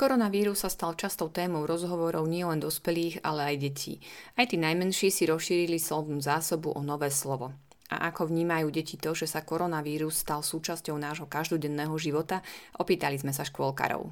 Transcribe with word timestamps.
Koronavírus 0.00 0.64
sa 0.64 0.72
stal 0.72 0.96
častou 0.96 1.28
témou 1.28 1.68
rozhovorov 1.68 2.24
nielen 2.24 2.56
dospelých, 2.56 3.20
ale 3.20 3.52
aj 3.52 3.56
detí. 3.60 4.00
Aj 4.32 4.48
tí 4.48 4.56
najmenší 4.56 5.12
si 5.12 5.28
rozšírili 5.28 5.76
slovnú 5.76 6.24
zásobu 6.24 6.72
o 6.72 6.80
nové 6.80 7.12
slovo. 7.12 7.52
A 7.92 8.08
ako 8.08 8.32
vnímajú 8.32 8.72
deti 8.72 8.96
to, 8.96 9.12
že 9.12 9.28
sa 9.28 9.44
koronavírus 9.44 10.16
stal 10.16 10.40
súčasťou 10.40 10.96
nášho 10.96 11.28
každodenného 11.28 11.92
života, 12.00 12.40
opýtali 12.80 13.20
sme 13.20 13.36
sa 13.36 13.44
škôlkarov. 13.44 14.08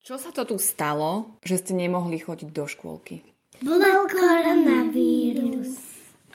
Čo 0.00 0.16
sa 0.16 0.32
to 0.32 0.48
tu 0.48 0.56
stalo, 0.56 1.36
že 1.44 1.60
ste 1.60 1.76
nemohli 1.76 2.24
chodiť 2.24 2.48
do 2.56 2.64
škôlky? 2.64 3.20
Bol 3.60 3.84
koronavírus. 4.08 5.76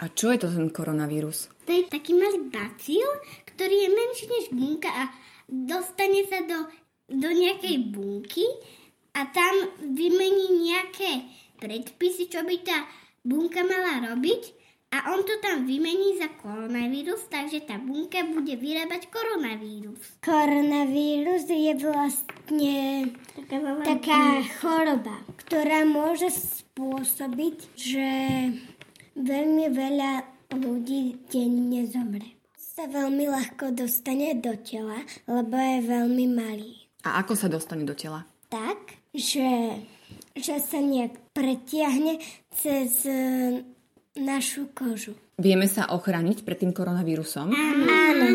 A 0.06 0.14
čo 0.14 0.30
je 0.30 0.38
to 0.38 0.54
ten 0.54 0.70
koronavírus? 0.70 1.50
To 1.66 1.74
je 1.74 1.90
taký 1.90 2.14
malý 2.14 2.46
bacil, 2.54 3.10
ktorý 3.60 3.76
je 3.76 3.90
menší 3.92 4.26
než 4.32 4.46
bunka 4.56 4.88
a 4.88 5.04
dostane 5.52 6.24
sa 6.32 6.48
do, 6.48 6.72
do 7.12 7.28
nejakej 7.28 7.92
bunky 7.92 8.48
a 9.12 9.28
tam 9.36 9.76
vymení 9.84 10.64
nejaké 10.64 11.28
predpisy, 11.60 12.32
čo 12.32 12.48
by 12.48 12.56
tá 12.64 12.88
bunka 13.20 13.68
mala 13.68 14.16
robiť 14.16 14.56
a 14.96 15.12
on 15.12 15.28
to 15.28 15.36
tam 15.44 15.68
vymení 15.68 16.16
za 16.16 16.32
koronavírus, 16.40 17.28
takže 17.28 17.68
tá 17.68 17.76
bunka 17.84 18.24
bude 18.32 18.56
vyrábať 18.56 19.12
koronavírus. 19.12 20.08
Koronavírus 20.24 21.44
je 21.52 21.74
vlastne 21.84 23.12
taká, 23.36 23.60
taká 23.84 24.24
choroba, 24.64 25.20
ktorá 25.36 25.84
môže 25.84 26.32
spôsobiť, 26.32 27.76
že 27.76 28.08
veľmi 29.20 29.68
veľa 29.68 30.12
ľudí 30.56 31.28
denne 31.28 31.84
zomre 31.84 32.39
sa 32.80 32.88
veľmi 32.88 33.28
ľahko 33.28 33.76
dostane 33.76 34.40
do 34.40 34.56
tela, 34.56 35.04
lebo 35.28 35.52
je 35.52 35.80
veľmi 35.84 36.26
malý. 36.32 36.88
A 37.04 37.20
ako 37.20 37.36
sa 37.36 37.52
dostane 37.52 37.84
do 37.84 37.92
tela? 37.92 38.24
Tak, 38.48 38.96
že, 39.12 39.84
že 40.32 40.64
sa 40.64 40.80
nejak 40.80 41.36
pretiahne 41.36 42.24
cez 42.56 43.04
e, 43.04 43.68
našu 44.16 44.72
kožu. 44.72 45.12
Vieme 45.36 45.68
sa 45.68 45.92
ochrániť 45.92 46.48
pred 46.48 46.56
tým 46.64 46.72
koronavírusom? 46.72 47.52
Áno. 47.52 48.28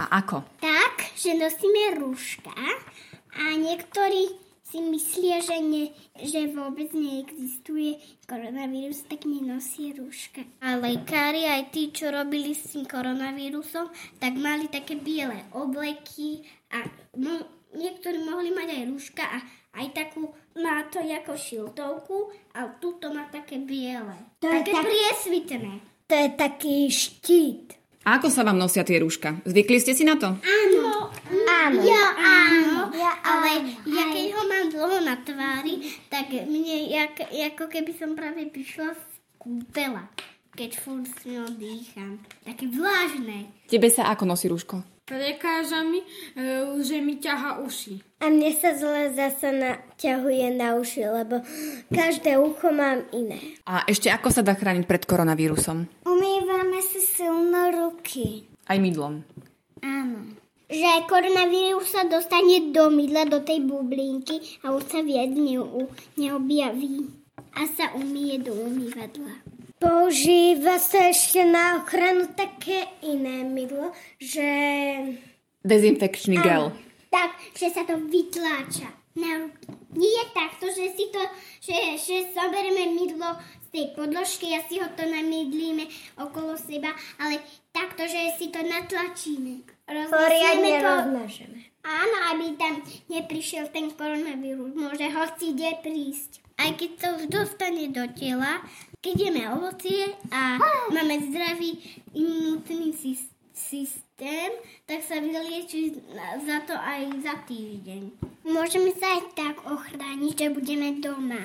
A 0.00 0.24
ako? 0.24 0.56
Tak, 0.56 1.12
že 1.12 1.36
nosíme 1.36 2.00
rúška 2.00 2.56
a 3.36 3.44
niektorí 3.60 4.45
si 4.66 4.82
myslia, 4.82 5.38
že, 5.38 5.62
ne, 5.62 5.94
že 6.18 6.50
vôbec 6.50 6.90
neexistuje 6.90 8.02
koronavírus, 8.26 9.06
tak 9.06 9.22
nenosí 9.22 9.94
rúška. 9.94 10.42
A 10.58 10.74
lekári, 10.74 11.46
aj 11.46 11.70
tí, 11.70 11.94
čo 11.94 12.10
robili 12.10 12.50
s 12.50 12.74
tým 12.74 12.82
koronavírusom, 12.82 13.86
tak 14.18 14.34
mali 14.34 14.66
také 14.66 14.98
biele 14.98 15.46
obleky 15.54 16.42
a 16.74 16.82
mo- 17.14 17.46
niektorí 17.78 18.18
mohli 18.26 18.50
mať 18.50 18.68
aj 18.74 18.82
rúška 18.90 19.22
a 19.22 19.38
aj 19.76 19.86
takú, 19.94 20.34
má 20.58 20.82
to 20.90 20.98
ako 20.98 21.36
šiltovku 21.38 22.18
a 22.58 22.66
tuto 22.82 23.14
má 23.14 23.30
také 23.30 23.62
biele. 23.62 24.34
To 24.42 24.50
také 24.50 24.72
tak... 24.74 24.82
priesvitné. 24.82 25.72
To 26.10 26.14
je 26.14 26.28
taký 26.34 26.76
štít. 26.90 27.76
A 28.06 28.22
ako 28.22 28.30
sa 28.30 28.46
vám 28.46 28.54
nosia 28.54 28.86
tie 28.86 29.02
rúška? 29.02 29.42
Zvykli 29.42 29.82
ste 29.82 29.90
si 29.90 30.06
na 30.06 30.14
to? 30.14 30.30
Áno. 30.38 31.10
Áno. 31.66 31.82
Ja 31.82 32.04
áno. 32.14 32.94
Ja, 32.94 33.12
ale 33.18 33.74
ja 33.82 34.04
keď 34.14 34.26
ho 34.30 34.42
mám 34.46 34.66
dlho 34.70 34.95
na 35.06 35.14
tvári, 35.22 35.86
tak 36.10 36.34
mne 36.34 36.90
jak, 36.90 37.30
ako 37.30 37.70
keby 37.70 37.94
som 37.94 38.18
práve 38.18 38.50
prišla 38.50 38.98
z 38.98 39.04
kúpela, 39.38 40.10
keď 40.58 40.70
furt 40.82 41.06
s 41.06 41.22
ňou 41.22 41.46
dýcham. 41.54 42.18
Také 42.42 42.66
vlážne. 42.66 43.54
Tebe 43.70 43.86
sa 43.86 44.10
ako 44.10 44.26
nosí 44.26 44.50
rúško? 44.50 44.82
Prekáža 45.06 45.86
mi, 45.86 46.02
e, 46.34 46.82
že 46.82 46.98
mi 46.98 47.22
ťaha 47.22 47.62
uši. 47.62 48.02
A 48.18 48.26
mne 48.26 48.50
sa 48.58 48.74
zle 48.74 49.14
zase 49.14 49.54
naťahuje 49.54 50.58
na 50.58 50.74
uši, 50.74 51.06
lebo 51.06 51.46
každé 51.94 52.34
ucho 52.42 52.74
mám 52.74 53.06
iné. 53.14 53.38
A 53.70 53.86
ešte 53.86 54.10
ako 54.10 54.34
sa 54.34 54.42
dá 54.42 54.58
chrániť 54.58 54.82
pred 54.82 55.06
koronavírusom? 55.06 55.86
Umývame 56.02 56.82
si 56.82 56.98
silno 56.98 57.70
ruky. 57.70 58.50
Aj 58.66 58.74
mydlom. 58.82 59.22
Áno 59.86 60.45
že 60.66 61.06
koronavírus 61.06 61.86
sa 61.94 62.02
dostane 62.10 62.74
do 62.74 62.90
mydla, 62.90 63.30
do 63.30 63.42
tej 63.42 63.62
bublinky 63.62 64.42
a 64.66 64.74
už 64.74 64.82
sa 64.90 65.00
viac 65.02 65.30
neu, 65.30 65.86
neobjaví 66.18 67.06
a 67.54 67.62
sa 67.70 67.94
umie 67.94 68.42
do 68.42 68.52
umývadla. 68.52 69.46
Používa 69.76 70.80
sa 70.80 71.12
ešte 71.12 71.44
na 71.44 71.84
ochranu 71.84 72.32
také 72.32 72.88
iné 73.04 73.44
mydlo, 73.44 73.92
že... 74.16 74.48
Dezinfekčný 75.62 76.40
gel. 76.40 76.72
tak, 77.12 77.36
že 77.54 77.70
sa 77.70 77.82
to 77.84 78.00
vytláča 78.08 79.05
na 79.16 79.30
ruky. 79.42 79.66
Nie 79.96 80.22
takto, 80.36 80.68
že 80.68 80.92
si 80.92 81.08
to, 81.08 81.22
že, 81.64 81.76
že 81.96 82.16
zoberieme 82.36 82.92
mydlo 82.92 83.40
z 83.64 83.66
tej 83.72 83.86
podložky 83.96 84.52
a 84.52 84.60
si 84.68 84.76
ho 84.78 84.88
to 84.92 85.08
namydlíme 85.08 85.88
okolo 86.20 86.54
seba, 86.60 86.92
ale 87.16 87.40
takto, 87.72 88.04
že 88.04 88.36
si 88.36 88.52
to 88.52 88.60
natlačíme. 88.60 89.64
Poriadne 89.88 90.72
to... 90.76 90.84
rozmažeme. 90.84 91.60
Áno, 91.86 92.16
aby 92.34 92.58
tam 92.58 92.82
neprišiel 93.06 93.70
ten 93.70 93.94
koronavírus. 93.94 94.74
Môže 94.74 95.06
hoci 95.06 95.54
kde 95.54 95.70
prísť. 95.80 96.42
Aj 96.58 96.74
keď 96.74 96.90
to 96.98 97.08
už 97.20 97.24
dostane 97.30 97.86
do 97.94 98.04
tela, 98.16 98.58
keď 98.98 99.30
jeme 99.30 99.44
ovocie 99.54 100.18
a 100.34 100.58
máme 100.90 101.30
zdravý 101.30 101.78
imunitný 102.10 102.90
systém, 103.54 104.50
vylieči 105.30 105.94
za 106.46 106.58
to 106.66 106.74
aj 106.74 107.02
za 107.22 107.34
týždeň. 107.46 108.02
Môžeme 108.46 108.94
sa 108.94 109.18
aj 109.18 109.22
tak 109.34 109.54
ochrániť, 109.66 110.34
že 110.34 110.48
budeme 110.54 111.02
doma. 111.02 111.42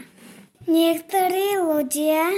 Niektorí 0.69 1.57
ľudia 1.57 2.29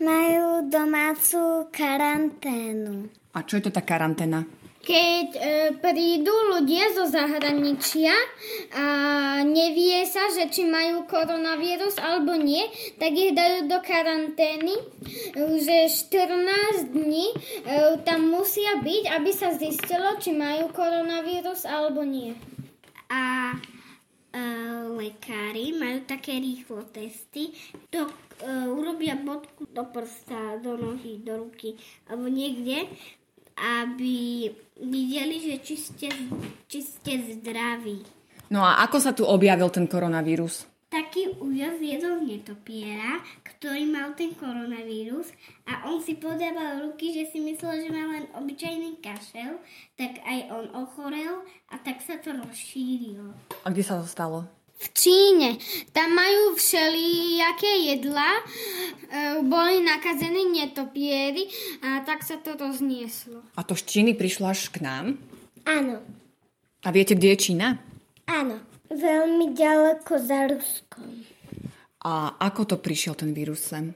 majú 0.00 0.68
domácu 0.68 1.68
karanténu. 1.68 3.12
A 3.36 3.44
čo 3.44 3.60
je 3.60 3.68
to 3.68 3.72
tá 3.72 3.84
karanténa? 3.84 4.48
Keď 4.86 5.28
e, 5.34 5.40
prídu 5.82 6.30
ľudia 6.54 6.94
zo 6.94 7.10
zahraničia 7.10 8.14
a 8.70 8.86
nevie 9.42 10.06
sa, 10.06 10.30
že 10.30 10.46
či 10.46 10.62
majú 10.62 11.10
koronavírus 11.10 11.98
alebo 11.98 12.38
nie, 12.38 12.62
tak 12.94 13.10
ich 13.18 13.34
dajú 13.34 13.66
do 13.66 13.82
karantény, 13.82 14.78
že 15.58 15.90
14 15.90 16.94
dní 16.94 17.34
e, 17.34 17.36
tam 18.06 18.30
musia 18.30 18.78
byť, 18.78 19.04
aby 19.10 19.30
sa 19.34 19.58
zistilo, 19.58 20.22
či 20.22 20.30
majú 20.30 20.70
koronavírus 20.70 21.66
alebo 21.66 22.06
nie. 22.06 22.38
A 23.10 23.58
e, 23.58 24.40
lekári 24.94 25.74
majú 25.74 26.06
také 26.06 26.38
rýchlo 26.38 26.86
testy, 26.94 27.50
to 27.90 28.06
e, 28.06 28.10
urobia 28.70 29.18
bodku 29.18 29.66
do 29.66 29.82
prsta, 29.90 30.62
do 30.62 30.78
nohy, 30.78 31.18
do 31.26 31.42
ruky 31.42 31.74
alebo 32.06 32.30
niekde 32.30 32.86
aby 33.56 34.52
videli, 34.84 35.36
že 35.40 35.54
či 35.64 35.76
ste, 35.80 36.08
či 36.68 36.80
ste 36.84 37.12
zdraví. 37.40 38.04
No 38.52 38.62
a 38.62 38.84
ako 38.86 38.96
sa 39.02 39.16
tu 39.16 39.26
objavil 39.26 39.66
ten 39.72 39.88
koronavírus? 39.90 40.68
Taký 40.86 41.42
újazd 41.42 41.82
jedol 41.82 42.22
netopiera, 42.22 43.18
ktorý 43.42 43.90
mal 43.90 44.14
ten 44.14 44.30
koronavírus 44.38 45.34
a 45.66 45.90
on 45.90 45.98
si 45.98 46.14
podával 46.14 46.86
ruky, 46.86 47.10
že 47.10 47.26
si 47.34 47.42
myslel, 47.42 47.82
že 47.82 47.90
má 47.90 48.06
len 48.06 48.30
obyčajný 48.38 49.02
kašel, 49.02 49.58
tak 49.98 50.22
aj 50.22 50.46
on 50.54 50.66
ochorel 50.78 51.42
a 51.74 51.76
tak 51.82 51.98
sa 51.98 52.22
to 52.22 52.30
rozšírilo. 52.38 53.34
A 53.66 53.74
kde 53.74 53.82
sa 53.82 53.98
to 53.98 54.06
stalo? 54.06 54.46
V 54.76 54.86
Číne. 54.92 55.48
Tam 55.96 56.12
majú 56.12 56.56
všelijaké 56.56 57.96
jedla, 57.96 58.30
e, 58.36 58.42
boli 59.40 59.80
nakazení 59.80 60.52
netopiery 60.52 61.48
a 61.80 62.04
tak 62.04 62.20
sa 62.20 62.36
to 62.36 62.54
roznieslo. 62.60 63.40
A 63.56 63.64
to 63.64 63.72
z 63.72 63.82
Číny 63.88 64.12
prišlo 64.12 64.52
až 64.52 64.68
k 64.68 64.84
nám? 64.84 65.16
Áno. 65.64 66.04
A 66.84 66.88
viete, 66.92 67.16
kde 67.16 67.34
je 67.34 67.38
Čína? 67.50 67.80
Áno. 68.28 68.60
Veľmi 68.86 69.50
ďaleko 69.56 70.12
za 70.22 70.46
Ruskom. 70.46 71.26
A 72.06 72.38
ako 72.38 72.62
to 72.70 72.76
prišiel 72.78 73.18
ten 73.18 73.34
vírus 73.34 73.66
sem? 73.66 73.90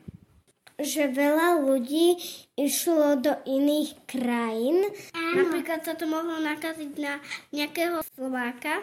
Že 0.81 1.15
veľa 1.15 1.63
ľudí 1.63 2.19
išlo 2.59 3.21
do 3.21 3.37
iných 3.47 4.03
krajín. 4.09 4.83
Áno. 5.15 5.47
Napríklad 5.47 5.87
sa 5.87 5.95
to 5.95 6.11
mohlo 6.11 6.43
nakaziť 6.43 6.93
na 6.99 7.23
nejakého 7.55 8.03
Slováka, 8.17 8.83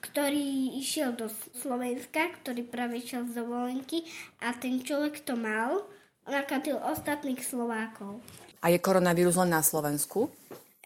ktorý 0.00 0.76
išiel 0.80 1.14
do 1.14 1.30
Slovenska, 1.60 2.34
ktorý 2.42 2.66
práve 2.66 2.98
išiel 2.98 3.28
z 3.30 3.40
dovolenky 3.40 4.02
a 4.42 4.50
ten 4.56 4.82
človek 4.82 5.22
to 5.22 5.38
mal, 5.38 5.86
nakazil 6.26 6.82
ostatných 6.82 7.40
Slovákov. 7.42 8.18
A 8.60 8.68
je 8.68 8.78
koronavírus 8.82 9.38
len 9.40 9.54
na 9.54 9.64
Slovensku? 9.64 10.28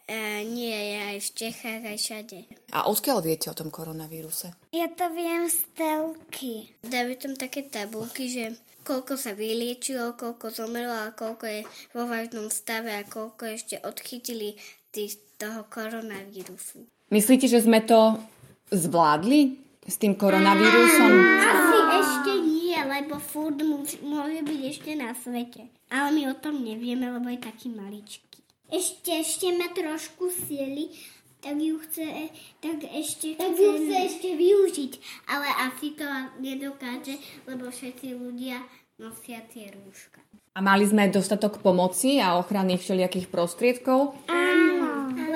E, 0.05 0.45
nie, 0.45 0.69
je 0.69 0.97
aj 1.01 1.17
v 1.17 1.29
Čechách, 1.33 1.81
aj 1.81 1.97
všade. 1.97 2.39
A 2.71 2.85
odkiaľ 2.85 3.25
viete 3.25 3.49
o 3.49 3.57
tom 3.57 3.73
koronavíruse? 3.73 4.53
Ja 4.69 4.85
to 4.93 5.09
viem 5.09 5.49
z 5.49 5.65
telky. 5.73 6.69
Dajú 6.85 7.17
tam 7.17 7.33
také 7.33 7.65
tabulky, 7.65 8.29
že 8.29 8.53
koľko 8.85 9.17
sa 9.17 9.33
vyliečilo, 9.33 10.13
koľko 10.13 10.53
zomrelo 10.53 10.93
a 10.93 11.17
koľko 11.17 11.45
je 11.49 11.61
vo 11.97 12.05
vážnom 12.05 12.53
stave 12.53 12.93
a 12.93 13.01
koľko 13.01 13.57
ešte 13.57 13.81
odchytili 13.81 14.61
tých, 14.93 15.17
toho 15.41 15.65
koronavírusu. 15.67 16.85
Myslíte, 17.09 17.49
že 17.49 17.65
sme 17.65 17.81
to 17.81 18.21
zvládli 18.71 19.61
s 19.85 19.95
tým 20.01 20.17
koronavírusom? 20.17 21.11
Asi 21.41 21.79
ešte 22.01 22.31
nie, 22.41 22.77
lebo 22.77 23.21
furt 23.21 23.59
môže, 23.61 24.41
byť 24.41 24.61
ešte 24.65 24.91
na 24.97 25.13
svete. 25.13 25.69
Ale 25.93 26.09
my 26.15 26.33
o 26.33 26.35
tom 26.35 26.65
nevieme, 26.65 27.05
lebo 27.09 27.29
je 27.29 27.39
taký 27.39 27.69
maličký. 27.69 28.41
Ešte, 28.65 29.21
ešte 29.21 29.53
má 29.53 29.69
trošku 29.69 30.33
sily, 30.33 30.89
tak 31.37 31.61
ju 31.61 31.77
chce, 31.77 32.33
tak 32.57 32.81
ešte 32.89 33.37
tak 33.37 33.53
ju 33.53 33.85
chce 33.85 33.95
ešte 34.09 34.29
využiť. 34.33 34.93
Ale 35.29 35.45
asi 35.69 35.93
to 35.93 36.05
nedokáže, 36.41 37.21
lebo 37.45 37.69
všetci 37.69 38.17
ľudia 38.17 38.65
nosia 38.97 39.45
tie 39.53 39.69
rúška. 39.69 40.25
A 40.55 40.63
mali 40.63 40.87
sme 40.87 41.11
dostatok 41.11 41.59
pomoci 41.59 42.17
a 42.17 42.39
ochrany 42.39 42.79
všelijakých 42.79 43.27
prostriedkov? 43.27 44.15
Áno, 44.31 44.74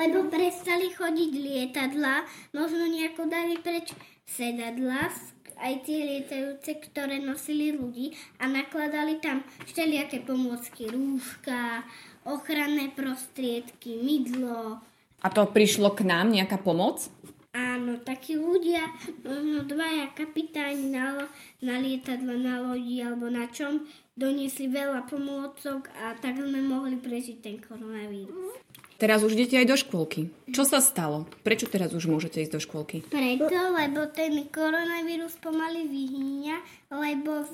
lebo 0.00 0.32
prestali 0.32 0.88
chodiť 0.88 1.30
lietadla, 1.36 2.24
možno 2.56 2.88
nejako 2.88 3.28
dali 3.28 3.60
preč 3.60 3.92
sedadla, 4.24 5.12
aj 5.60 5.84
tie 5.84 6.00
lietajúce, 6.08 6.80
ktoré 6.88 7.20
nosili 7.20 7.76
ľudí 7.76 8.16
a 8.40 8.48
nakladali 8.48 9.20
tam 9.20 9.44
všelijaké 9.68 10.24
pomôcky, 10.24 10.88
rúška, 10.88 11.84
ochranné 12.24 12.88
prostriedky, 12.96 14.00
mydlo. 14.00 14.80
A 15.20 15.28
to 15.28 15.44
prišlo 15.44 15.92
k 15.92 16.08
nám, 16.08 16.32
nejaká 16.32 16.56
pomoc? 16.56 17.12
Áno, 17.50 17.98
takí 18.00 18.38
ľudia, 18.38 18.88
možno 19.26 19.66
dvaja 19.66 20.14
kapitáni 20.16 20.94
na, 20.94 21.28
na 21.60 21.82
lietadle, 21.82 22.40
na 22.40 22.62
lodi 22.62 23.02
alebo 23.04 23.26
na 23.28 23.50
čom, 23.50 23.84
doniesli 24.14 24.70
veľa 24.70 25.10
pomôcok 25.10 25.90
a 25.92 26.14
tak 26.14 26.38
sme 26.38 26.62
mohli 26.62 26.96
prežiť 26.96 27.36
ten 27.42 27.58
koronavírus. 27.58 28.54
Teraz 29.00 29.24
už 29.24 29.32
idete 29.32 29.56
aj 29.56 29.64
do 29.64 29.76
škôlky. 29.80 30.28
Čo 30.52 30.68
sa 30.68 30.84
stalo? 30.84 31.24
Prečo 31.40 31.64
teraz 31.72 31.96
už 31.96 32.04
môžete 32.04 32.44
ísť 32.44 32.52
do 32.52 32.60
škôlky? 32.60 33.00
Preto, 33.08 33.48
lebo 33.48 34.04
ten 34.12 34.44
koronavírus 34.52 35.40
pomaly 35.40 35.88
vyhýňa, 35.88 36.56
lebo 36.92 37.48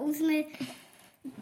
už 0.00 0.24
sme 0.24 0.48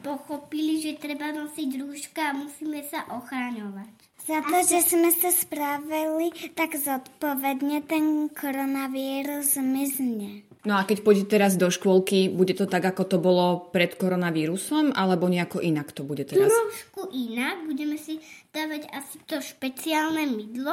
pochopili, 0.03 0.83
že 0.83 0.99
treba 0.99 1.31
nosiť 1.31 1.71
rúška 1.79 2.35
a 2.35 2.37
musíme 2.37 2.83
sa 2.83 3.07
ochraňovať. 3.15 3.95
Za 4.25 4.41
to, 4.41 4.57
že 4.65 4.81
sme 4.89 5.13
sa 5.13 5.29
spravili 5.29 6.33
tak 6.57 6.81
zodpovedne, 6.81 7.85
ten 7.85 8.33
koronavírus 8.33 9.61
zmizne. 9.61 10.49
No 10.65 10.81
a 10.81 10.89
keď 10.89 11.05
pôjdete 11.05 11.37
teraz 11.37 11.61
do 11.61 11.69
škôlky, 11.69 12.33
bude 12.33 12.57
to 12.57 12.65
tak, 12.65 12.89
ako 12.89 13.05
to 13.05 13.17
bolo 13.21 13.69
pred 13.69 14.01
koronavírusom, 14.01 14.97
alebo 14.97 15.29
nejako 15.29 15.61
inak 15.61 15.93
to 15.93 16.09
bude 16.09 16.25
teraz? 16.25 16.49
Trošku 16.49 17.13
inak, 17.13 17.69
budeme 17.69 18.01
si 18.01 18.17
dávať 18.49 18.89
asi 18.97 19.21
to 19.29 19.45
špeciálne 19.45 20.25
mydlo 20.25 20.73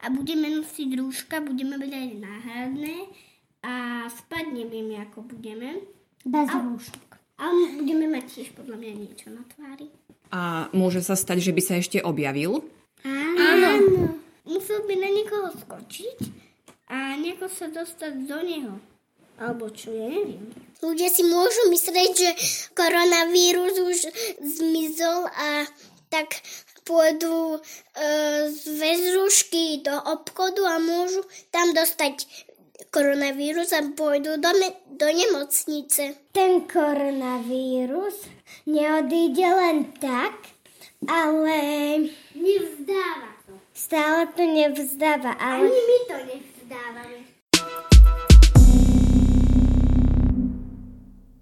a 0.00 0.06
budeme 0.08 0.48
nosiť 0.56 0.88
rúška, 0.96 1.44
budeme 1.44 1.76
byť 1.76 1.92
aj 1.92 2.08
náhradné 2.16 2.96
a 3.60 3.74
spať 4.08 4.56
nevieme, 4.56 5.04
ako 5.04 5.20
budeme. 5.36 5.84
Bez 6.24 6.48
A- 6.48 6.64
rúšok. 6.64 7.04
A 7.36 7.52
budeme 7.76 8.08
mať 8.08 8.24
tiež 8.32 8.56
podľa 8.56 8.80
mňa 8.80 8.92
niečo 8.96 9.28
na 9.28 9.44
tvári. 9.52 9.92
A 10.32 10.72
môže 10.72 11.04
sa 11.04 11.12
stať, 11.12 11.44
že 11.44 11.52
by 11.52 11.60
sa 11.60 11.76
ešte 11.76 12.00
objavil? 12.00 12.64
Áno. 13.76 14.16
Musel 14.46 14.86
by 14.88 14.94
na 14.96 15.10
niekoho 15.10 15.48
skočiť 15.52 16.18
a 16.88 17.18
nejako 17.18 17.46
sa 17.50 17.66
dostať 17.68 18.12
do 18.24 18.38
neho. 18.40 18.74
Alebo 19.36 19.68
čo, 19.68 19.92
ja 19.92 20.08
neviem. 20.08 20.48
Ľudia 20.80 21.12
si 21.12 21.26
môžu 21.26 21.68
myslieť, 21.68 22.12
že 22.14 22.30
koronavírus 22.72 23.76
už 23.76 23.98
zmizol 24.40 25.28
a 25.28 25.68
tak 26.08 26.40
pôjdu 26.86 27.58
e, 27.58 27.60
bez 28.54 29.00
rúšky 29.12 29.82
do 29.82 29.92
obchodu 29.92 30.62
a 30.72 30.76
môžu 30.78 31.26
tam 31.50 31.74
dostať 31.74 32.24
koronavírus 32.94 33.74
a 33.76 33.82
pôjdu 33.92 34.40
do, 34.40 34.50
me- 34.56 34.78
do 34.94 35.08
nemocnice. 35.10 36.16
Ten 36.32 36.64
koronavírus 36.64 38.30
neodíde 38.64 39.48
len 39.52 39.90
tak, 40.00 40.54
ale 41.04 41.58
Nevzdáva. 42.36 43.35
Stále 43.76 44.26
to 44.32 44.42
nevzdáva. 44.42 45.36
Ani 45.36 45.68
Ale 45.68 45.68
my 45.68 45.98
to 46.08 46.16
nevzdávame. 46.24 47.35